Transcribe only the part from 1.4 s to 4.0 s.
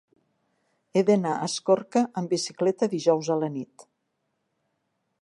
a Escorca amb bicicleta dijous a la nit.